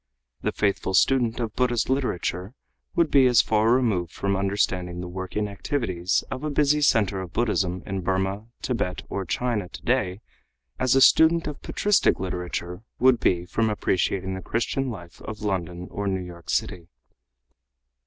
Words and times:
The 0.41 0.51
faithful 0.51 0.95
student 0.95 1.39
of 1.39 1.53
Buddhist 1.55 1.87
literature 1.87 2.55
would 2.95 3.11
be 3.11 3.27
as 3.27 3.43
far 3.43 3.71
removed 3.71 4.11
from 4.11 4.35
understanding 4.35 4.99
the 4.99 5.07
working 5.07 5.47
activities 5.47 6.23
of 6.31 6.43
a 6.43 6.49
busy 6.49 6.81
center 6.81 7.21
of 7.21 7.33
Buddhism 7.33 7.83
in 7.85 8.01
Burmah, 8.01 8.47
Tibet 8.63 9.03
or 9.09 9.25
China 9.25 9.69
today 9.69 10.21
as 10.79 10.95
a 10.95 11.01
student 11.01 11.45
of 11.45 11.61
patristic 11.61 12.19
literature 12.19 12.81
would 12.97 13.19
be 13.19 13.45
from 13.45 13.69
appreciating 13.69 14.33
the 14.33 14.41
Christian 14.41 14.89
life 14.89 15.21
of 15.21 15.43
London 15.43 15.87
or 15.91 16.07
New 16.07 16.21
York 16.25 16.49
City. 16.49 16.87